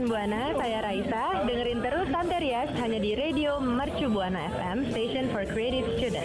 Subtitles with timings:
[0.00, 1.44] rekan Buana, saya Raisa.
[1.44, 6.19] Dengerin terus Santerias hanya di Radio Mercu Buana FM, Station for Creative Students.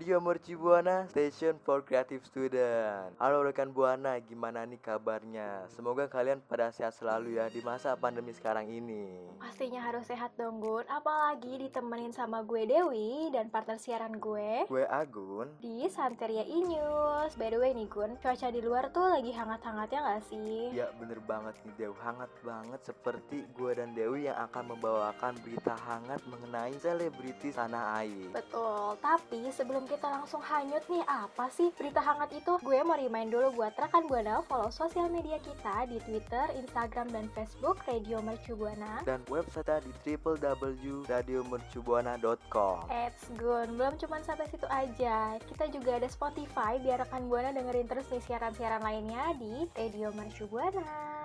[0.00, 3.12] Radio Merci Buana, Station for Creative Student.
[3.20, 5.68] Halo rekan Buana, gimana nih kabarnya?
[5.76, 9.12] Semoga kalian pada sehat selalu ya di masa pandemi sekarang ini.
[9.36, 14.88] Pastinya harus sehat dong Gun Apalagi ditemenin sama gue Dewi Dan partner siaran gue Gue
[14.88, 15.52] Agun.
[15.60, 20.22] Di Santeria E-News By the way nih Gun Cuaca di luar tuh lagi hangat-hangatnya gak
[20.32, 20.72] sih?
[20.72, 25.76] Ya bener banget nih Dew, hangat banget seperti gue dan Dewi yang akan membawakan berita
[25.76, 28.32] hangat mengenai selebritis tanah air.
[28.32, 32.62] Betul, tapi sebelum kita langsung hanyut nih apa sih berita hangat itu?
[32.62, 37.26] Gue mau remind dulu buat rekan Buana follow sosial media kita di Twitter, Instagram, dan
[37.34, 39.02] Facebook Radio Mercu Buana.
[39.02, 42.86] Dan website di www.radiomercubuana.com.
[42.86, 45.34] Eits Gun, belum cuma sampai situ aja.
[45.42, 50.46] Kita juga ada Spotify biar rekan Buana dengerin terus nih siaran-siaran lainnya di Radio Mercu
[50.46, 51.19] Buana.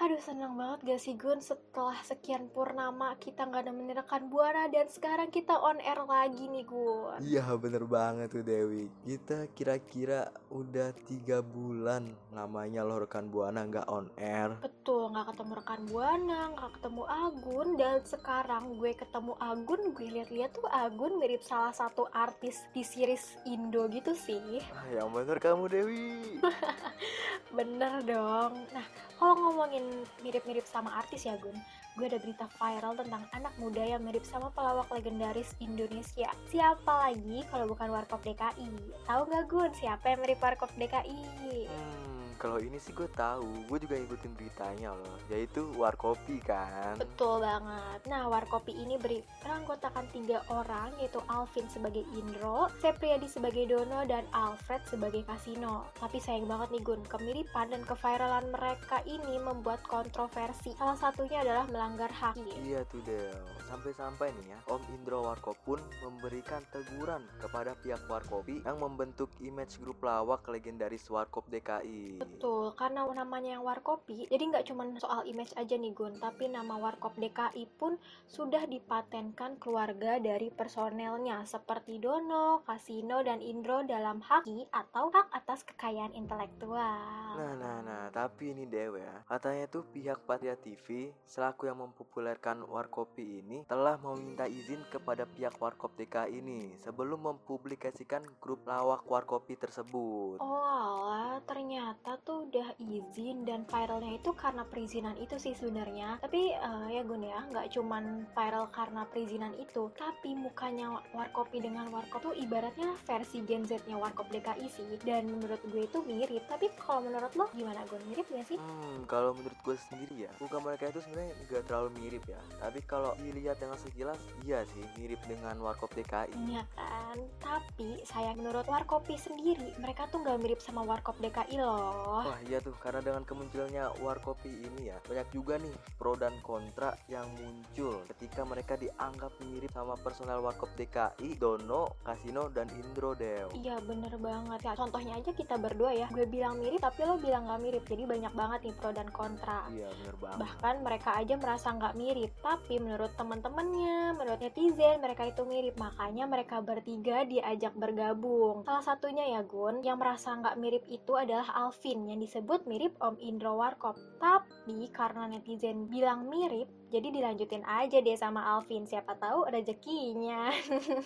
[0.00, 4.88] Aduh seneng banget gak sih Gun setelah sekian purnama kita nggak nemenin rekan Buana dan
[4.88, 7.20] sekarang kita on air lagi nih Gun.
[7.20, 13.92] Iya bener banget tuh Dewi Kita kira-kira udah tiga bulan namanya loh rekan Buana nggak
[13.92, 19.80] on air Betul, nggak ketemu rekan Buana, nggak ketemu Agun dan sekarang gue ketemu Agun,
[19.92, 24.64] gue lihat-lihat tuh Agun mirip salah satu artis di series Indo gitu sih.
[24.72, 26.40] ah, Yang bener kamu Dewi
[27.56, 28.62] Bener dong.
[28.70, 28.86] Nah,
[29.18, 29.89] kalau ngomongin
[30.24, 31.54] mirip-mirip sama artis ya Gun,
[31.98, 36.30] gue ada berita viral tentang anak muda yang mirip sama pelawak legendaris Indonesia.
[36.48, 38.70] Siapa lagi kalau bukan Warkop DKI?
[39.06, 41.20] Tahu nggak Gun siapa yang mirip Warkop DKI?
[41.40, 42.09] Hmm,
[42.40, 46.96] kalau ini sih gue tahu, gue juga ngikutin beritanya loh, yaitu Warkopi kan.
[46.96, 48.00] Betul banget.
[48.08, 54.24] Nah, Warkopi ini beri beranggotakan tiga orang, yaitu Alvin sebagai Indro, Sepriadi sebagai Dono, dan
[54.32, 55.92] Alfred sebagai Kasino.
[56.00, 60.72] Tapi sayang banget nih Gun, kemiripan dan keviralan mereka ini membuat kontroversi.
[60.80, 62.40] Salah satunya adalah melanggar hak.
[62.64, 63.36] Iya tuh Del,
[63.68, 69.76] sampai-sampai nih ya, Om Indro Warkop pun memberikan teguran kepada pihak Warkopi yang membentuk image
[69.84, 72.29] grup lawak legendaris Warkop DKI.
[72.36, 76.78] Betul, karena namanya yang Warkopi, jadi nggak cuma soal image aja nih Gun, tapi nama
[76.78, 77.98] Warkop DKI pun
[78.30, 85.66] sudah dipatenkan keluarga dari personelnya seperti Dono, Kasino, dan Indro dalam haki atau hak atas
[85.66, 87.34] kekayaan intelektual.
[87.40, 92.62] Nah, nah, nah, tapi ini Dewa ya, katanya tuh pihak Patria TV selaku yang mempopulerkan
[92.62, 99.56] Warkopi ini telah meminta izin kepada pihak Warkop DKI ini sebelum mempublikasikan grup lawak Warkopi
[99.56, 100.38] tersebut.
[100.38, 106.20] Oh alah, ternyata tuh udah izin dan viralnya itu karena perizinan itu sih sebenarnya.
[106.20, 111.88] Tapi eh, ya Gun ya, nggak cuman viral karena perizinan itu, tapi mukanya Warkopi dengan
[111.90, 114.90] Warkop tuh ibaratnya versi Gen Z-nya Warkop DKI sih.
[115.02, 116.44] Dan menurut gue itu mirip.
[116.46, 118.02] Tapi kalau menurut lo gimana Gun?
[118.10, 118.58] Mirip gak sih?
[118.60, 122.40] Hmm, kalau menurut gue sendiri ya, muka mereka itu sebenarnya nggak terlalu mirip ya.
[122.60, 126.34] Tapi kalau dilihat dengan sekilas, iya sih mirip dengan Warkop DKI.
[126.50, 127.18] Iya kan?
[127.40, 132.09] Tapi saya menurut Warkopi sendiri, mereka tuh nggak mirip sama Warkop DKI loh.
[132.10, 136.98] Wah iya tuh karena dengan kemunculannya Warkopi ini ya banyak juga nih pro dan kontra
[137.06, 143.52] yang muncul ketika mereka dianggap mirip sama personel Warkop DKI, Dono, Kasino dan Indro Dew.
[143.54, 144.60] Iya bener banget.
[144.66, 146.06] Ya Contohnya aja kita berdua ya.
[146.10, 147.84] Gue bilang mirip tapi lo bilang gak mirip.
[147.86, 149.68] Jadi banyak banget nih pro dan kontra.
[149.70, 150.38] Iya bener banget.
[150.42, 152.30] Bahkan mereka aja merasa nggak mirip.
[152.40, 155.76] Tapi menurut teman-temannya Menurut netizen mereka itu mirip.
[155.76, 158.64] Makanya mereka bertiga diajak bergabung.
[158.64, 163.18] Salah satunya ya Gun Yang merasa nggak mirip itu adalah Alvin Yang disebut mirip Om
[163.20, 169.48] Indro Warkop Tapi karena netizen bilang mirip Jadi dilanjutin aja deh sama Alvin Siapa tahu
[169.50, 170.52] rezekinya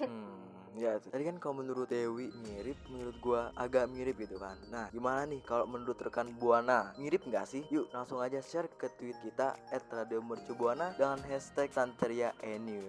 [0.05, 1.11] Hmm, ya tuh.
[1.15, 4.59] Tadi kan kalau menurut Dewi mirip, menurut gua agak mirip gitu kan.
[4.71, 6.95] Nah, gimana nih kalau menurut rekan Buana?
[6.99, 7.63] Mirip nggak sih?
[7.71, 12.81] Yuk langsung aja share ke tweet kita @radiomercubuana dengan hashtag Santeria Enu.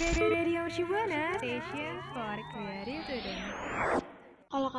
[0.00, 2.38] Radio Shibuana, station for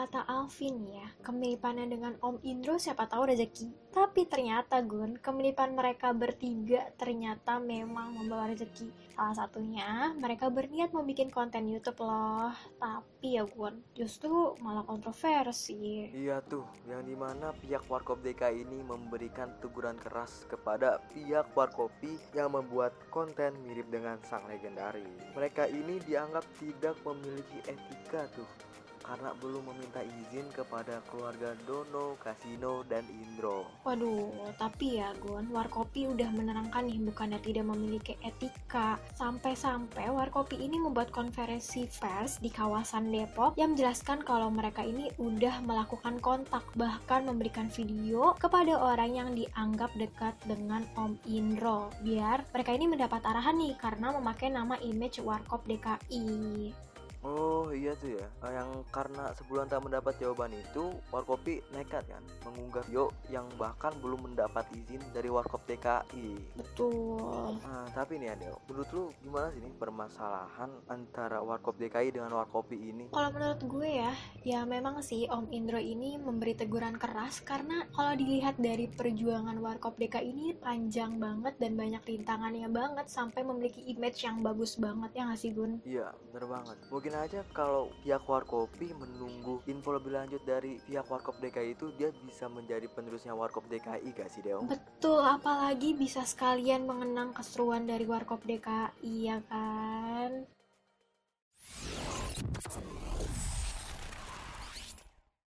[0.02, 3.94] kata Alvin ya, kemiripannya dengan Om Indro siapa tahu rezeki.
[3.94, 8.90] Tapi ternyata Gun, kemiripan mereka bertiga ternyata memang membawa rezeki.
[9.14, 12.50] Salah satunya, mereka berniat membuat konten YouTube loh.
[12.82, 16.10] Tapi ya Gun, justru malah kontroversi.
[16.10, 22.18] Iya tuh, yang di mana pihak Warkop DKI ini memberikan teguran keras kepada pihak Warkopi
[22.34, 25.06] yang membuat konten mirip dengan sang legendaris.
[25.38, 28.71] Mereka ini dianggap tidak memiliki etika tuh
[29.04, 33.68] karena belum meminta izin kepada keluarga Dono, Kasino, dan Indro.
[33.84, 39.02] Waduh, tapi ya Gun, Warkopi udah menerangkan nih bukannya tidak memiliki etika.
[39.18, 45.60] Sampai-sampai Warkopi ini membuat konferensi pers di kawasan Depok yang menjelaskan kalau mereka ini udah
[45.66, 52.72] melakukan kontak bahkan memberikan video kepada orang yang dianggap dekat dengan Om Indro biar mereka
[52.74, 56.91] ini mendapat arahan nih karena memakai nama image Warkop DKI.
[57.22, 58.28] Oh iya tuh ya.
[58.50, 64.28] Yang karena sebulan tak mendapat jawaban itu Warkopi nekat kan Mengunggah video yang bahkan belum
[64.32, 67.62] mendapat izin dari Warkop DKI Betul.
[67.62, 72.76] Nah tapi nih Adel Menurut lu gimana sih nih permasalahan antara Warkop DKI dengan Warkopi
[72.76, 73.06] ini?
[73.14, 78.18] Kalau menurut gue ya Ya memang sih Om Indro ini memberi teguran keras Karena kalau
[78.18, 84.26] dilihat dari perjuangan Warkop DKI ini panjang banget dan banyak rintangannya banget Sampai memiliki image
[84.26, 85.80] yang bagus banget ya nggak sih Gun?
[85.86, 86.78] Iya bener banget.
[86.92, 91.92] Mungkin mungkin aja kalau pihak Warkopi menunggu info lebih lanjut dari pihak Warkop DKI itu
[92.00, 94.72] dia bisa menjadi penerusnya Warkop DKI gak sih Deong?
[94.72, 100.48] Betul, apalagi bisa sekalian mengenang keseruan dari Warkop DKI ya kan?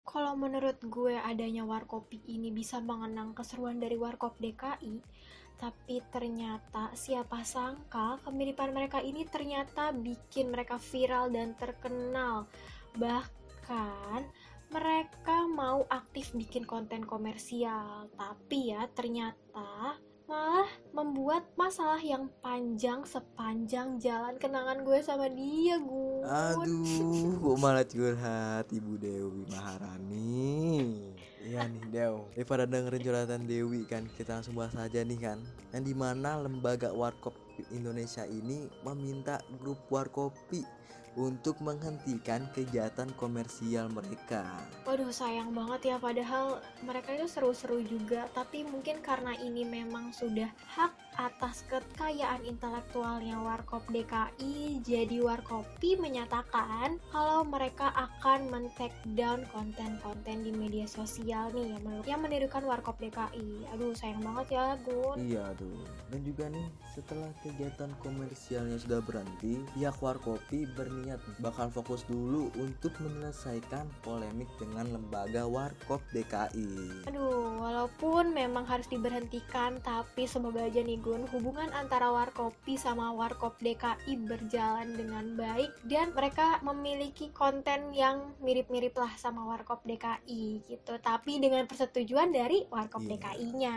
[0.06, 5.02] Kalau menurut gue adanya Warkopi ini bisa mengenang keseruan dari Warkop DKI,
[5.58, 12.46] tapi ternyata siapa sangka kemiripan mereka ini ternyata bikin mereka viral dan terkenal.
[12.94, 14.20] Bahkan
[14.70, 23.96] mereka mau aktif bikin konten komersial, tapi ya ternyata malah membuat masalah yang panjang sepanjang
[23.96, 26.20] jalan kenangan gue sama dia gue.
[26.22, 31.16] Aduh, kok malah curhat Ibu Dewi Maharani.
[31.48, 32.14] Iya nih Dew.
[32.36, 35.40] Daripada dengerin curhatan Dewi kan Kita langsung bahas aja nih kan.
[35.72, 37.32] Yang di mana lembaga Warkop
[37.72, 40.76] Indonesia ini Meminta grup Warkopi
[41.18, 44.46] untuk menghentikan kegiatan komersial mereka.
[44.86, 48.30] Waduh sayang banget ya padahal mereka itu seru-seru juga.
[48.36, 50.46] Tapi mungkin karena ini memang sudah
[50.78, 60.46] hak atas kekayaan intelektualnya Warkop DKI jadi Warkopi menyatakan kalau mereka akan men-take down konten-konten
[60.46, 63.66] di media sosial nih yang menurut yang menirukan Warkop DKI.
[63.74, 65.18] Aduh sayang banget ya Gun.
[65.18, 65.82] Iya tuh.
[66.08, 72.52] Dan juga nih setelah kegiatan komersialnya sudah berhenti, pihak Warkopi berniat niat bakal fokus dulu
[72.60, 77.08] untuk menyelesaikan polemik dengan lembaga Warkop DKI.
[77.08, 84.28] Aduh, walaupun memang harus diberhentikan, tapi semoga aja nih Hubungan antara Warkopi sama Warkop DKI
[84.28, 90.92] berjalan dengan baik dan mereka memiliki konten yang mirip-mirip lah sama Warkop DKI gitu.
[91.00, 93.16] Tapi dengan persetujuan dari Warkop yeah.
[93.16, 93.76] DKI-nya.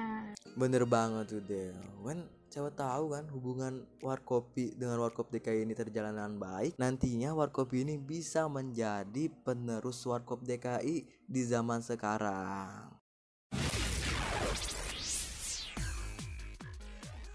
[0.59, 1.79] Bener banget tuh Del.
[2.03, 6.75] When Siapa tahu kan hubungan Warkopi dengan Warkop DKI ini terjalan dengan baik.
[6.75, 13.00] Nantinya Warkopi ini bisa menjadi penerus Warkop DKI di zaman sekarang.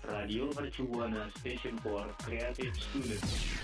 [0.07, 3.59] Radio Mercubuana Station for Creative Students.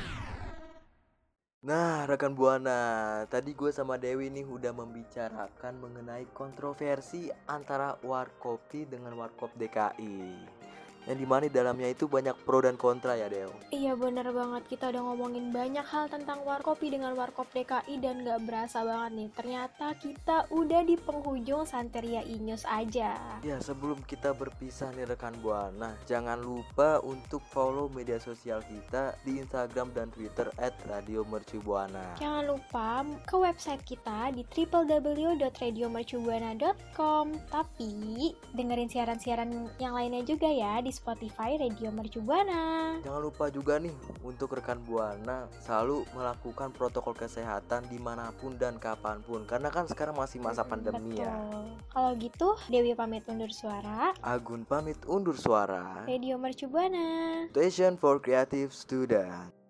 [1.62, 9.14] Nah, rekan Buana, tadi gue sama Dewi nih udah membicarakan mengenai kontroversi antara Warkopi dengan
[9.14, 10.62] Warkop DKI
[11.10, 14.62] yang di mana di dalamnya itu banyak pro dan kontra ya Deo Iya bener banget.
[14.68, 19.30] Kita udah ngomongin banyak hal tentang Warkopi dengan Warkop DKI dan gak berasa banget nih.
[19.34, 23.16] Ternyata kita udah di penghujung Santeria Inyus aja.
[23.42, 29.40] Ya sebelum kita berpisah nih rekan Buana Jangan lupa untuk follow media sosial kita di
[29.40, 38.92] Instagram dan Twitter at Radio Mercubuana Jangan lupa ke website kita di www.radiomercubuana.com Tapi dengerin
[38.92, 42.94] siaran-siaran yang lainnya juga ya di Spotify Radio Mercu Buana.
[43.00, 48.76] Jangan lupa juga nih untuk rekan Buana selalu melakukan protokol kesehatan di mana pun dan
[48.76, 51.32] kapan pun karena kan sekarang masih masa pandemi ya.
[51.32, 51.64] Betul.
[51.64, 51.80] ya.
[51.88, 54.12] Kalau gitu Dewi pamit undur suara.
[54.20, 56.04] Agun pamit undur suara.
[56.04, 57.48] Radio Mercu Buana.
[57.50, 59.61] Station for Creative Student.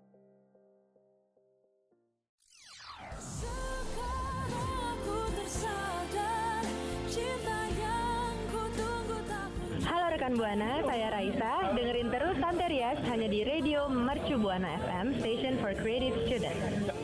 [10.22, 11.74] rekan Buana, saya Raisa.
[11.74, 16.94] Dengerin terus Santerias hanya di Radio Mercu Buana FM, Station for Creative Students.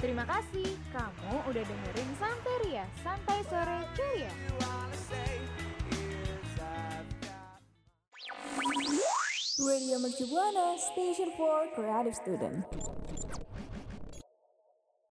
[0.00, 4.32] Terima kasih, kamu udah dengerin Santeria Santai Sore Curia.
[9.68, 12.64] Radio Mercu Buana, Station for Creative Student.